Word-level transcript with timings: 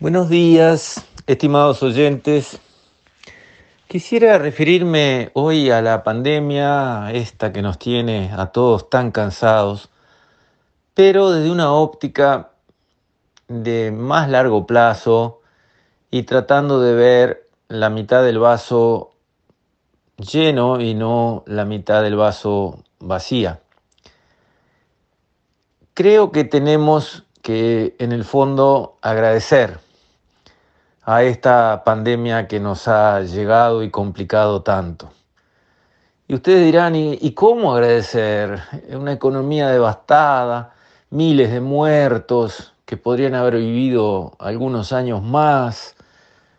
Buenos 0.00 0.30
días, 0.30 1.04
estimados 1.26 1.82
oyentes. 1.82 2.58
Quisiera 3.86 4.38
referirme 4.38 5.30
hoy 5.34 5.70
a 5.70 5.82
la 5.82 6.02
pandemia, 6.02 7.12
esta 7.12 7.52
que 7.52 7.60
nos 7.60 7.78
tiene 7.78 8.30
a 8.34 8.46
todos 8.46 8.88
tan 8.88 9.10
cansados, 9.10 9.90
pero 10.94 11.30
desde 11.30 11.50
una 11.50 11.74
óptica 11.74 12.52
de 13.48 13.92
más 13.92 14.30
largo 14.30 14.66
plazo 14.66 15.42
y 16.10 16.22
tratando 16.22 16.80
de 16.80 16.94
ver 16.94 17.48
la 17.68 17.90
mitad 17.90 18.22
del 18.22 18.38
vaso 18.38 19.12
lleno 20.16 20.80
y 20.80 20.94
no 20.94 21.44
la 21.46 21.66
mitad 21.66 22.02
del 22.02 22.16
vaso 22.16 22.84
vacía. 23.00 23.60
Creo 25.92 26.32
que 26.32 26.44
tenemos 26.44 27.24
que 27.42 27.96
en 27.98 28.12
el 28.12 28.24
fondo 28.24 28.96
agradecer 29.02 29.89
a 31.10 31.24
esta 31.24 31.82
pandemia 31.84 32.46
que 32.46 32.60
nos 32.60 32.86
ha 32.86 33.20
llegado 33.22 33.82
y 33.82 33.90
complicado 33.90 34.62
tanto. 34.62 35.10
Y 36.28 36.34
ustedes 36.34 36.64
dirán, 36.64 36.94
¿y, 36.94 37.32
cómo 37.32 37.74
agradecer? 37.74 38.60
Una 38.90 39.14
economía 39.14 39.66
devastada, 39.70 40.72
miles 41.10 41.50
de 41.50 41.60
muertos 41.60 42.74
que 42.84 42.96
podrían 42.96 43.34
haber 43.34 43.56
vivido 43.56 44.34
algunos 44.38 44.92
años 44.92 45.20
más. 45.20 45.96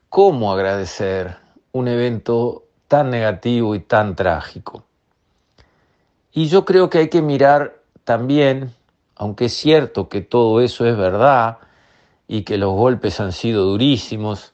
¿Cómo 0.09 0.51
agradecer 0.51 1.37
un 1.71 1.87
evento 1.87 2.65
tan 2.89 3.09
negativo 3.09 3.73
y 3.73 3.79
tan 3.79 4.17
trágico? 4.17 4.83
Y 6.33 6.47
yo 6.47 6.65
creo 6.65 6.89
que 6.89 6.97
hay 6.97 7.07
que 7.07 7.21
mirar 7.21 7.77
también, 8.03 8.73
aunque 9.15 9.45
es 9.45 9.53
cierto 9.53 10.09
que 10.09 10.20
todo 10.20 10.59
eso 10.59 10.85
es 10.85 10.97
verdad, 10.97 11.59
y 12.31 12.44
que 12.44 12.58
los 12.58 12.71
golpes 12.71 13.20
han 13.20 13.34
sido 13.34 13.66
durísimos 13.66 14.53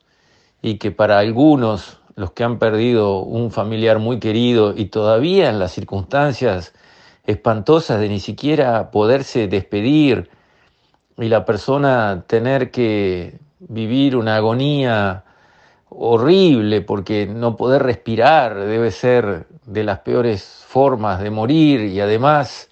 y 0.64 0.80
que 0.80 0.90
para 0.90 1.20
algunos, 1.20 2.00
los 2.16 2.32
que 2.32 2.44
han 2.44 2.58
perdido 2.58 3.20
un 3.20 3.52
familiar 3.52 4.00
muy 4.00 4.20
querido 4.20 4.74
y 4.76 4.86
todavía 4.86 5.52
en 5.52 5.60
las 5.60 5.74
circunstancias 5.74 6.74
espantosas 7.28 8.00
de 8.00 8.10
ni 8.10 8.20
siquiera 8.20 8.90
poderse 8.90 9.48
despedir 9.48 10.32
y 11.20 11.30
la 11.30 11.46
persona 11.46 12.24
tener 12.26 12.72
que 12.72 13.38
vivir 13.60 14.16
una 14.16 14.38
agonía 14.38 15.24
horrible 15.90 16.82
porque 16.82 17.28
no 17.28 17.58
poder 17.58 17.84
respirar 17.84 18.56
debe 18.56 18.90
ser 18.90 19.46
de 19.68 19.84
las 19.84 20.00
peores 20.00 20.64
formas 20.68 21.22
de 21.22 21.30
morir 21.30 21.82
y 21.82 22.00
además 22.00 22.70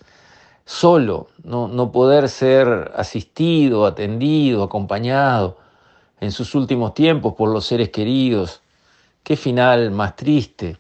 solo, 0.66 1.28
no, 1.44 1.68
no 1.68 1.92
poder 1.92 2.28
ser 2.28 2.92
asistido, 2.96 3.86
atendido, 3.86 4.64
acompañado 4.64 5.58
en 6.20 6.32
sus 6.32 6.56
últimos 6.56 6.94
tiempos 6.94 7.36
por 7.36 7.50
los 7.50 7.66
seres 7.66 7.90
queridos. 7.90 8.62
Qué 9.24 9.38
final 9.38 9.92
más 9.92 10.16
triste. 10.16 10.78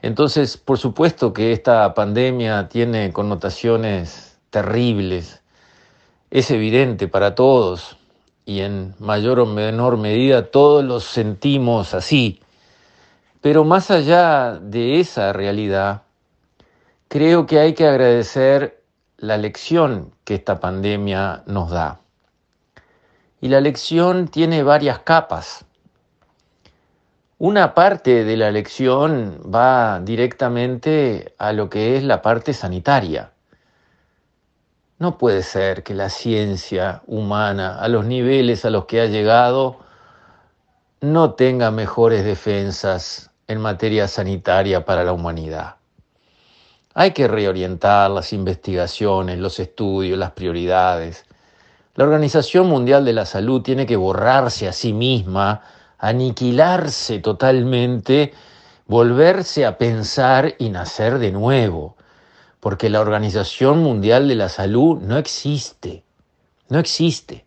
Entonces, 0.00 0.56
por 0.56 0.78
supuesto 0.78 1.32
que 1.32 1.52
esta 1.52 1.94
pandemia 1.94 2.68
tiene 2.68 3.12
connotaciones 3.12 4.38
terribles. 4.50 5.40
Es 6.30 6.50
evidente 6.50 7.08
para 7.08 7.34
todos 7.34 7.96
y 8.44 8.60
en 8.60 8.94
mayor 8.98 9.38
o 9.38 9.46
menor 9.46 9.96
medida 9.96 10.50
todos 10.50 10.84
los 10.84 11.04
sentimos 11.04 11.94
así. 11.94 12.40
Pero 13.40 13.64
más 13.64 13.90
allá 13.90 14.58
de 14.60 15.00
esa 15.00 15.32
realidad, 15.32 16.02
creo 17.08 17.46
que 17.46 17.58
hay 17.58 17.74
que 17.74 17.86
agradecer 17.86 18.81
la 19.22 19.36
lección 19.36 20.12
que 20.24 20.34
esta 20.34 20.58
pandemia 20.58 21.44
nos 21.46 21.70
da. 21.70 22.00
Y 23.40 23.48
la 23.48 23.60
lección 23.60 24.26
tiene 24.26 24.64
varias 24.64 24.98
capas. 24.98 25.64
Una 27.38 27.72
parte 27.72 28.24
de 28.24 28.36
la 28.36 28.50
lección 28.50 29.40
va 29.42 30.00
directamente 30.00 31.36
a 31.38 31.52
lo 31.52 31.70
que 31.70 31.96
es 31.96 32.02
la 32.02 32.20
parte 32.20 32.52
sanitaria. 32.52 33.30
No 34.98 35.18
puede 35.18 35.44
ser 35.44 35.84
que 35.84 35.94
la 35.94 36.08
ciencia 36.08 37.02
humana, 37.06 37.78
a 37.78 37.86
los 37.86 38.04
niveles 38.04 38.64
a 38.64 38.70
los 38.70 38.86
que 38.86 39.02
ha 39.02 39.06
llegado, 39.06 39.78
no 41.00 41.34
tenga 41.34 41.70
mejores 41.70 42.24
defensas 42.24 43.30
en 43.46 43.60
materia 43.60 44.08
sanitaria 44.08 44.84
para 44.84 45.04
la 45.04 45.12
humanidad. 45.12 45.76
Hay 46.94 47.12
que 47.12 47.26
reorientar 47.26 48.10
las 48.10 48.34
investigaciones, 48.34 49.38
los 49.38 49.58
estudios, 49.58 50.18
las 50.18 50.32
prioridades. 50.32 51.24
La 51.94 52.04
Organización 52.04 52.66
Mundial 52.68 53.04
de 53.04 53.14
la 53.14 53.24
Salud 53.24 53.62
tiene 53.62 53.86
que 53.86 53.96
borrarse 53.96 54.68
a 54.68 54.72
sí 54.72 54.92
misma, 54.92 55.62
aniquilarse 55.98 57.18
totalmente, 57.20 58.34
volverse 58.86 59.64
a 59.64 59.78
pensar 59.78 60.54
y 60.58 60.68
nacer 60.68 61.18
de 61.18 61.32
nuevo, 61.32 61.96
porque 62.60 62.90
la 62.90 63.00
Organización 63.00 63.82
Mundial 63.82 64.28
de 64.28 64.34
la 64.34 64.50
Salud 64.50 65.00
no 65.00 65.16
existe, 65.16 66.04
no 66.68 66.78
existe. 66.78 67.46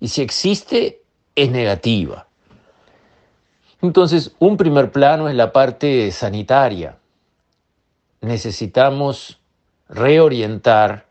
Y 0.00 0.08
si 0.08 0.22
existe, 0.22 1.02
es 1.36 1.50
negativa. 1.52 2.26
Entonces, 3.82 4.32
un 4.40 4.56
primer 4.56 4.90
plano 4.90 5.28
es 5.28 5.36
la 5.36 5.52
parte 5.52 6.10
sanitaria 6.10 6.99
necesitamos 8.20 9.40
reorientar 9.88 11.06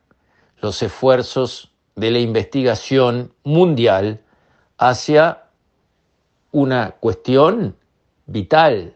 los 0.61 0.81
esfuerzos 0.83 1.71
de 1.95 2.11
la 2.11 2.19
investigación 2.19 3.33
mundial 3.43 4.21
hacia 4.77 5.43
una 6.51 6.91
cuestión 6.91 7.75
vital, 8.25 8.95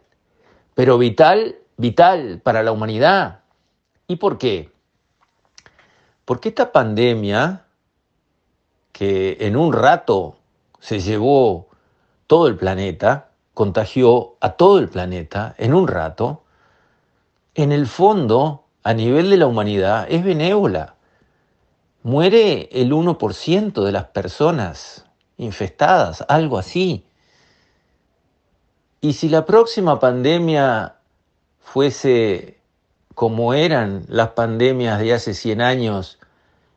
pero 0.74 0.98
vital, 0.98 1.58
vital 1.78 2.40
para 2.44 2.64
la 2.64 2.72
humanidad. 2.72 3.42
¿Y 4.08 4.16
por 4.16 4.38
qué? 4.38 4.72
Porque 6.26 6.50
esta 6.50 6.72
pandemia, 6.72 7.66
que 8.92 9.38
en 9.42 9.58
un 9.58 9.74
rato 9.74 10.38
se 10.80 11.00
llevó 11.00 11.68
todo 12.28 12.48
el 12.48 12.56
planeta, 12.56 13.30
contagió 13.54 14.36
a 14.40 14.54
todo 14.54 14.80
el 14.80 14.90
planeta 14.90 15.56
en 15.58 15.74
un 15.74 15.88
rato, 15.88 16.43
en 17.56 17.72
el 17.72 17.88
fondo, 17.88 18.66
a 18.84 18.94
nivel 18.94 19.30
de 19.30 19.38
la 19.38 19.48
humanidad, 19.48 20.08
es 20.10 20.24
benévola. 20.24 20.96
Muere 22.02 22.70
el 22.72 22.92
1% 22.92 23.84
de 23.84 23.92
las 23.92 24.06
personas 24.06 25.06
infestadas, 25.38 26.26
algo 26.28 26.58
así. 26.58 27.06
Y 29.02 29.14
si 29.14 29.30
la 29.30 29.46
próxima 29.46 30.00
pandemia 30.00 30.96
fuese 31.60 32.60
como 33.16 33.54
eran 33.54 34.06
las 34.08 34.30
pandemias 34.30 35.00
de 35.00 35.14
hace 35.14 35.34
100 35.34 35.62
años 35.62 36.20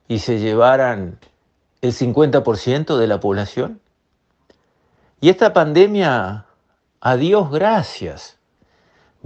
y 0.08 0.18
se 0.18 0.38
llevaran 0.38 1.18
el 1.80 1.92
50% 1.92 2.96
de 2.96 3.06
la 3.06 3.20
población? 3.20 3.80
Y 5.20 5.30
esta 5.30 5.52
pandemia, 5.52 6.46
a 7.00 7.16
Dios 7.16 7.50
gracias, 7.50 8.38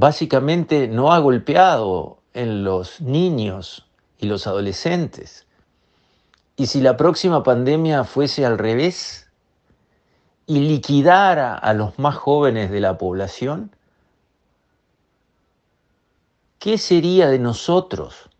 básicamente 0.01 0.89
no 0.89 1.13
ha 1.13 1.19
golpeado 1.19 2.23
en 2.33 2.65
los 2.65 3.03
niños 3.03 3.87
y 4.19 4.27
los 4.27 4.47
adolescentes. 4.47 5.47
Y 6.57 6.67
si 6.69 6.81
la 6.81 6.97
próxima 6.97 7.43
pandemia 7.43 8.05
fuese 8.05 8.47
al 8.47 8.57
revés 8.57 9.31
y 10.47 10.61
liquidara 10.61 11.55
a 11.55 11.75
los 11.75 11.99
más 11.99 12.17
jóvenes 12.17 12.71
de 12.71 12.81
la 12.81 12.97
población, 12.97 13.77
¿qué 16.59 16.79
sería 16.79 17.29
de 17.29 17.39
nosotros 17.39 18.31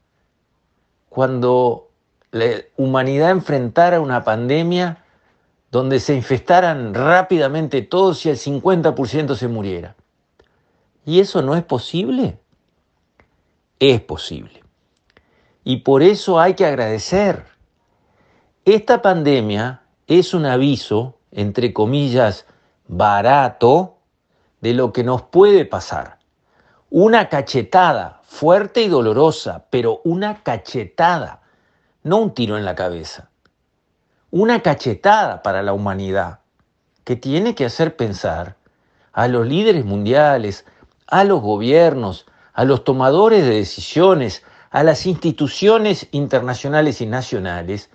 cuando 1.11 1.91
la 2.31 2.63
humanidad 2.79 3.33
enfrentara 3.33 4.01
una 4.01 4.25
pandemia 4.25 5.05
donde 5.71 6.01
se 6.01 6.15
infestaran 6.15 6.95
rápidamente 6.95 7.83
todos 7.83 8.25
y 8.25 8.31
el 8.31 8.39
50% 8.39 9.35
se 9.37 9.49
muriera? 9.49 9.95
¿Y 11.11 11.19
eso 11.19 11.43
no 11.43 11.57
es 11.57 11.65
posible? 11.65 12.39
Es 13.81 14.01
posible. 14.01 14.63
Y 15.65 15.79
por 15.79 16.05
eso 16.05 16.39
hay 16.39 16.55
que 16.55 16.65
agradecer. 16.65 17.47
Esta 18.65 19.03
pandemia 19.03 19.83
es 20.07 20.35
un 20.35 20.47
aviso, 20.47 21.19
entre 21.33 21.73
comillas, 21.73 22.47
barato 22.87 23.99
de 24.61 24.73
lo 24.73 24.93
que 24.93 25.03
nos 25.03 25.23
puede 25.23 25.65
pasar. 25.65 26.21
Una 26.91 27.29
cachetada 27.29 28.21
fuerte 28.23 28.83
y 28.83 28.87
dolorosa, 28.87 29.67
pero 29.69 30.03
una 30.05 30.45
cachetada, 30.45 31.43
no 32.05 32.19
un 32.19 32.35
tiro 32.35 32.57
en 32.57 32.65
la 32.65 32.77
cabeza. 32.77 33.31
Una 34.31 34.63
cachetada 34.63 35.43
para 35.43 35.65
la 35.65 35.73
humanidad 35.73 36.39
que 37.03 37.17
tiene 37.17 37.57
que 37.57 37.65
hacer 37.65 37.97
pensar 37.97 38.55
a 39.13 39.27
los 39.27 39.45
líderes 39.45 39.85
mundiales, 39.85 40.65
a 41.11 41.25
los 41.25 41.41
gobiernos, 41.43 42.27
a 42.55 42.65
los 42.65 42.85
tomadores 42.85 43.45
de 43.45 43.57
decisiones, 43.57 44.43
a 44.71 44.83
las 44.85 45.07
instituciones 45.07 46.07
internacionales 46.13 47.01
y 47.01 47.07
nacionales, 47.07 47.91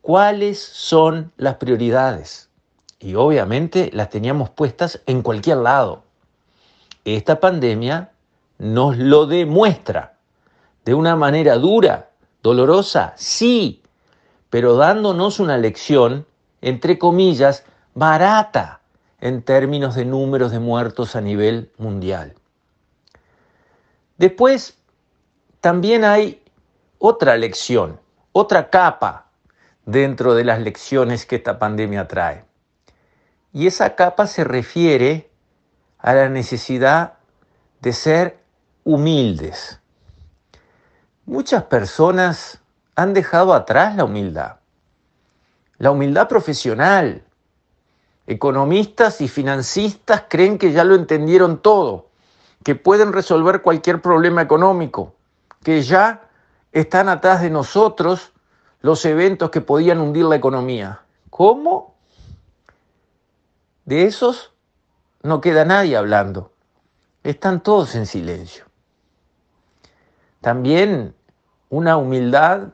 cuáles 0.00 0.58
son 0.58 1.32
las 1.36 1.56
prioridades. 1.56 2.48
y 3.00 3.16
obviamente 3.16 3.90
las 3.92 4.08
teníamos 4.08 4.48
puestas 4.48 5.02
en 5.04 5.20
cualquier 5.20 5.58
lado. 5.58 6.04
Esta 7.04 7.38
pandemia 7.38 8.12
nos 8.56 8.96
lo 8.96 9.26
demuestra 9.26 10.14
de 10.86 10.94
una 10.94 11.14
manera 11.14 11.56
dura, 11.56 12.08
dolorosa, 12.42 13.12
sí, 13.16 13.82
pero 14.48 14.76
dándonos 14.76 15.38
una 15.38 15.58
lección, 15.58 16.26
entre 16.62 16.98
comillas, 16.98 17.64
barata 17.94 18.80
en 19.20 19.42
términos 19.42 19.96
de 19.96 20.06
números 20.06 20.50
de 20.52 20.60
muertos 20.60 21.14
a 21.14 21.20
nivel 21.20 21.70
mundial. 21.76 22.34
Después, 24.16 24.78
también 25.60 26.04
hay 26.04 26.42
otra 26.98 27.36
lección, 27.36 28.00
otra 28.32 28.70
capa 28.70 29.30
dentro 29.84 30.34
de 30.34 30.44
las 30.44 30.60
lecciones 30.60 31.26
que 31.26 31.36
esta 31.36 31.58
pandemia 31.58 32.08
trae. 32.08 32.44
Y 33.52 33.66
esa 33.66 33.94
capa 33.94 34.26
se 34.26 34.44
refiere 34.44 35.30
a 35.98 36.14
la 36.14 36.28
necesidad 36.28 37.14
de 37.80 37.92
ser 37.92 38.38
humildes. 38.84 39.80
Muchas 41.26 41.64
personas 41.64 42.60
han 42.94 43.14
dejado 43.14 43.54
atrás 43.54 43.96
la 43.96 44.04
humildad, 44.04 44.56
la 45.78 45.90
humildad 45.90 46.28
profesional. 46.28 47.24
Economistas 48.26 49.20
y 49.20 49.28
financistas 49.28 50.24
creen 50.28 50.58
que 50.58 50.72
ya 50.72 50.84
lo 50.84 50.94
entendieron 50.94 51.60
todo, 51.60 52.08
que 52.64 52.74
pueden 52.74 53.12
resolver 53.12 53.62
cualquier 53.62 54.00
problema 54.00 54.42
económico, 54.42 55.14
que 55.62 55.82
ya 55.82 56.28
están 56.72 57.08
atrás 57.08 57.42
de 57.42 57.50
nosotros 57.50 58.32
los 58.80 59.04
eventos 59.04 59.50
que 59.50 59.60
podían 59.60 60.00
hundir 60.00 60.24
la 60.24 60.36
economía. 60.36 61.02
¿Cómo? 61.30 61.94
De 63.84 64.04
esos 64.04 64.52
no 65.22 65.40
queda 65.40 65.64
nadie 65.64 65.96
hablando. 65.96 66.52
Están 67.22 67.62
todos 67.62 67.94
en 67.94 68.06
silencio. 68.06 68.64
También 70.40 71.14
una 71.68 71.96
humildad 71.96 72.68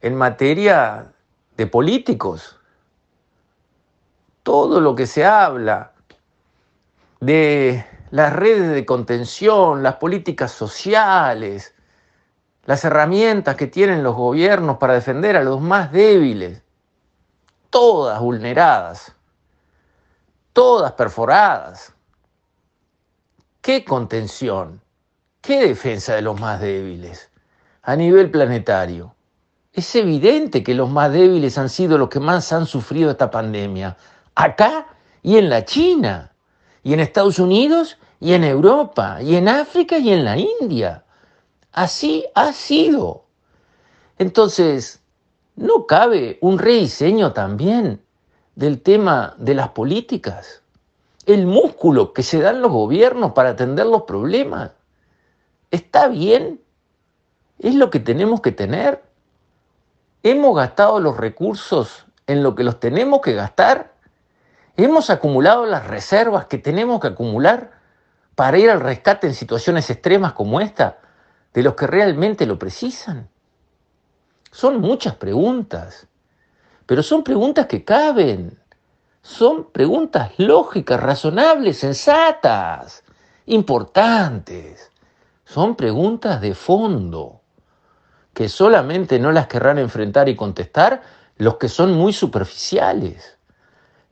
en 0.00 0.14
materia 0.16 1.12
de 1.56 1.66
políticos. 1.66 2.58
Todo 4.42 4.80
lo 4.80 4.94
que 4.94 5.06
se 5.06 5.24
habla 5.24 5.92
de 7.20 7.84
las 8.10 8.32
redes 8.32 8.72
de 8.72 8.84
contención, 8.84 9.82
las 9.82 9.96
políticas 9.96 10.52
sociales, 10.52 11.74
las 12.64 12.84
herramientas 12.84 13.56
que 13.56 13.66
tienen 13.66 14.02
los 14.02 14.16
gobiernos 14.16 14.78
para 14.78 14.94
defender 14.94 15.36
a 15.36 15.44
los 15.44 15.60
más 15.60 15.92
débiles, 15.92 16.62
todas 17.70 18.20
vulneradas 18.20 19.14
todas 20.52 20.92
perforadas. 20.92 21.94
¿Qué 23.60 23.84
contención? 23.84 24.80
¿Qué 25.40 25.68
defensa 25.68 26.14
de 26.14 26.22
los 26.22 26.38
más 26.38 26.60
débiles 26.60 27.30
a 27.82 27.96
nivel 27.96 28.30
planetario? 28.30 29.14
Es 29.72 29.94
evidente 29.94 30.62
que 30.62 30.74
los 30.74 30.90
más 30.90 31.12
débiles 31.12 31.56
han 31.56 31.68
sido 31.68 31.96
los 31.96 32.08
que 32.08 32.20
más 32.20 32.52
han 32.52 32.66
sufrido 32.66 33.10
esta 33.10 33.30
pandemia, 33.30 33.96
acá 34.34 34.86
y 35.22 35.36
en 35.36 35.48
la 35.48 35.64
China, 35.64 36.29
y 36.82 36.92
en 36.92 37.00
Estados 37.00 37.38
Unidos, 37.38 37.98
y 38.20 38.34
en 38.34 38.44
Europa, 38.44 39.22
y 39.22 39.36
en 39.36 39.48
África, 39.48 39.98
y 39.98 40.12
en 40.12 40.24
la 40.24 40.36
India. 40.36 41.04
Así 41.72 42.24
ha 42.34 42.52
sido. 42.52 43.24
Entonces, 44.18 45.00
¿no 45.56 45.86
cabe 45.86 46.38
un 46.40 46.58
rediseño 46.58 47.32
también 47.32 48.02
del 48.60 48.82
tema 48.82 49.34
de 49.38 49.54
las 49.54 49.70
políticas, 49.70 50.62
el 51.24 51.46
músculo 51.46 52.12
que 52.12 52.22
se 52.22 52.40
dan 52.40 52.60
los 52.60 52.70
gobiernos 52.70 53.32
para 53.32 53.50
atender 53.50 53.86
los 53.86 54.02
problemas. 54.02 54.72
¿Está 55.70 56.08
bien? 56.08 56.60
¿Es 57.58 57.74
lo 57.74 57.88
que 57.88 58.00
tenemos 58.00 58.42
que 58.42 58.52
tener? 58.52 59.02
¿Hemos 60.22 60.54
gastado 60.54 61.00
los 61.00 61.16
recursos 61.16 62.04
en 62.26 62.42
lo 62.42 62.54
que 62.54 62.64
los 62.64 62.80
tenemos 62.80 63.22
que 63.22 63.32
gastar? 63.32 63.89
¿Hemos 64.76 65.10
acumulado 65.10 65.66
las 65.66 65.86
reservas 65.86 66.46
que 66.46 66.58
tenemos 66.58 67.00
que 67.00 67.08
acumular 67.08 67.72
para 68.34 68.58
ir 68.58 68.70
al 68.70 68.80
rescate 68.80 69.26
en 69.26 69.34
situaciones 69.34 69.90
extremas 69.90 70.32
como 70.32 70.60
esta 70.60 70.98
de 71.52 71.62
los 71.62 71.74
que 71.74 71.86
realmente 71.86 72.46
lo 72.46 72.58
precisan? 72.58 73.28
Son 74.50 74.80
muchas 74.80 75.14
preguntas. 75.14 76.06
Pero 76.86 77.02
son 77.02 77.22
preguntas 77.22 77.66
que 77.66 77.84
caben. 77.84 78.58
Son 79.22 79.70
preguntas 79.70 80.32
lógicas, 80.38 81.00
razonables, 81.00 81.78
sensatas, 81.78 83.04
importantes. 83.46 84.90
Son 85.44 85.76
preguntas 85.76 86.40
de 86.40 86.54
fondo, 86.54 87.42
que 88.32 88.48
solamente 88.48 89.18
no 89.18 89.30
las 89.32 89.46
querrán 89.46 89.78
enfrentar 89.78 90.28
y 90.28 90.36
contestar 90.36 91.02
los 91.36 91.56
que 91.56 91.68
son 91.68 91.92
muy 91.92 92.12
superficiales. 92.12 93.36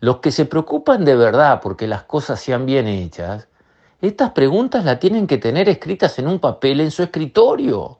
Los 0.00 0.18
que 0.18 0.30
se 0.30 0.44
preocupan 0.44 1.04
de 1.04 1.16
verdad 1.16 1.60
porque 1.62 1.86
las 1.86 2.04
cosas 2.04 2.40
sean 2.40 2.66
bien 2.66 2.86
hechas, 2.86 3.48
estas 4.00 4.30
preguntas 4.30 4.84
las 4.84 5.00
tienen 5.00 5.26
que 5.26 5.38
tener 5.38 5.68
escritas 5.68 6.18
en 6.18 6.28
un 6.28 6.38
papel 6.38 6.80
en 6.80 6.90
su 6.90 7.02
escritorio 7.02 7.98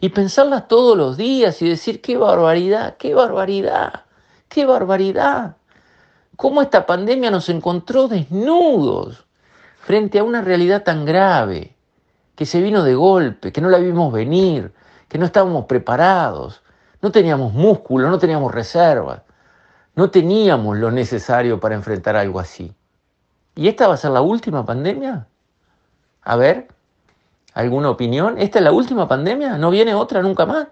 y 0.00 0.10
pensarlas 0.10 0.68
todos 0.68 0.96
los 0.96 1.16
días 1.16 1.60
y 1.62 1.68
decir 1.68 2.00
qué 2.00 2.16
barbaridad, 2.16 2.96
qué 2.96 3.14
barbaridad. 3.14 4.04
¡Qué 4.52 4.66
barbaridad! 4.66 5.56
¿Cómo 6.36 6.60
esta 6.60 6.84
pandemia 6.84 7.30
nos 7.30 7.48
encontró 7.48 8.06
desnudos 8.06 9.24
frente 9.80 10.18
a 10.18 10.24
una 10.24 10.42
realidad 10.42 10.82
tan 10.82 11.06
grave, 11.06 11.74
que 12.34 12.44
se 12.44 12.60
vino 12.60 12.84
de 12.84 12.94
golpe, 12.94 13.50
que 13.50 13.62
no 13.62 13.70
la 13.70 13.78
vimos 13.78 14.12
venir, 14.12 14.74
que 15.08 15.16
no 15.16 15.24
estábamos 15.24 15.64
preparados, 15.64 16.60
no 17.00 17.10
teníamos 17.10 17.54
músculo, 17.54 18.10
no 18.10 18.18
teníamos 18.18 18.52
reservas, 18.52 19.22
no 19.94 20.10
teníamos 20.10 20.78
lo 20.78 20.90
necesario 20.90 21.60
para 21.60 21.74
enfrentar 21.74 22.16
algo 22.16 22.40
así? 22.40 22.74
¿Y 23.54 23.68
esta 23.68 23.88
va 23.88 23.94
a 23.94 23.98
ser 23.98 24.12
la 24.12 24.22
última 24.22 24.64
pandemia? 24.64 25.26
A 26.22 26.36
ver, 26.36 26.68
¿alguna 27.54 27.90
opinión? 27.90 28.38
¿Esta 28.38 28.58
es 28.58 28.64
la 28.64 28.72
última 28.72 29.08
pandemia? 29.08 29.58
¿No 29.58 29.70
viene 29.70 29.94
otra 29.94 30.22
nunca 30.22 30.46
más? 30.46 30.68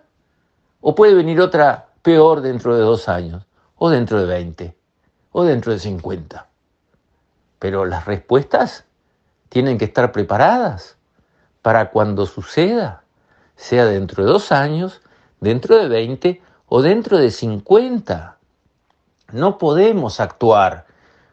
¿O 0.81 0.94
puede 0.94 1.14
venir 1.14 1.40
otra 1.40 1.88
peor 2.02 2.40
dentro 2.40 2.75
de 2.75 2.82
dos 2.82 3.08
años? 3.08 3.44
o 3.82 3.88
dentro 3.88 4.20
de 4.20 4.26
20 4.26 4.76
o 5.32 5.43
dentro 5.43 5.73
de 5.73 5.78
50. 5.78 6.47
Pero 7.59 7.87
las 7.87 8.04
respuestas 8.04 8.85
tienen 9.49 9.78
que 9.78 9.87
estar 9.87 10.12
preparadas 10.12 10.97
para 11.62 11.90
cuando 11.90 12.26
suceda, 12.26 13.02
sea 13.56 13.87
dentro 13.87 14.23
de 14.23 14.30
dos 14.30 14.52
años, 14.52 15.00
dentro 15.40 15.76
de 15.78 15.88
20 15.88 16.42
o 16.66 16.83
dentro 16.83 17.16
de 17.16 17.30
50. 17.30 18.37
No 19.32 19.58
podemos 19.58 20.20
actuar, 20.20 20.87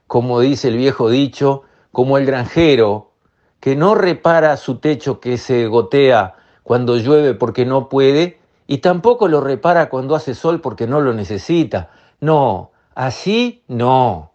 como 0.08 0.40
dice 0.40 0.70
el 0.70 0.78
viejo 0.78 1.10
dicho, 1.10 1.64
como 1.92 2.18
el 2.18 2.26
granjero 2.26 3.12
que 3.60 3.76
no 3.76 3.96
repara 3.96 4.56
su 4.58 4.78
techo 4.78 5.20
que 5.20 5.38
se 5.38 5.68
gotea 5.68 6.36
cuando 6.64 6.98
llueve 6.98 7.34
porque 7.34 7.66
no 7.66 7.90
puede 7.90 8.40
y 8.68 8.80
tampoco 8.80 9.28
lo 9.28 9.42
repara 9.42 9.90
cuando 9.90 10.16
hace 10.16 10.36
sol 10.36 10.62
porque 10.62 10.88
no 10.88 11.02
lo 11.02 11.14
necesita. 11.14 11.90
No, 12.20 12.72
así 12.94 13.64
no. 13.68 14.32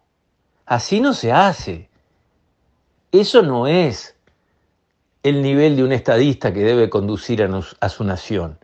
Así 0.65 0.99
no 0.99 1.13
se 1.13 1.31
hace. 1.31 1.89
Eso 3.11 3.43
no 3.43 3.67
es 3.67 4.15
el 5.21 5.41
nivel 5.41 5.75
de 5.75 5.83
un 5.83 5.91
estadista 5.91 6.51
que 6.51 6.63
debe 6.63 6.89
conducir 6.89 7.43
a, 7.43 7.61
a, 7.79 7.89
su 7.89 8.03
nación. 8.03 8.57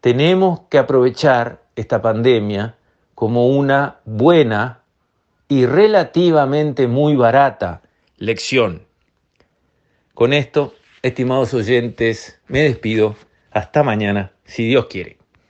Tenemos 0.00 0.60
que 0.68 0.78
aprovechar 0.78 1.62
esta 1.76 2.02
pandemia 2.02 2.76
como 3.18 3.48
una 3.48 3.98
buena 4.04 4.84
y 5.48 5.66
relativamente 5.66 6.86
muy 6.86 7.16
barata 7.16 7.82
lección. 8.16 8.86
Con 10.14 10.32
esto, 10.32 10.76
estimados 11.02 11.52
oyentes, 11.52 12.40
me 12.46 12.60
despido. 12.60 13.16
Hasta 13.50 13.82
mañana, 13.82 14.30
si 14.44 14.68
Dios 14.68 14.86
quiere. 14.86 15.17